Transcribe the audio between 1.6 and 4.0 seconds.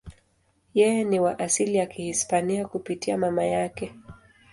ya Kihispania kupitia mama yake.